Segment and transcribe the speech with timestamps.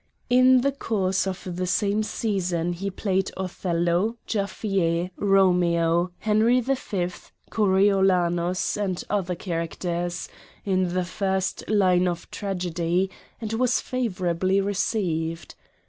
[0.31, 6.73] In the course of the same season he played Othello, Jaffier, Romeo, Henry V.,
[7.51, 10.27] Coriolanus, and other characters,
[10.65, 15.53] in the first line of tragedy, and was favorably received.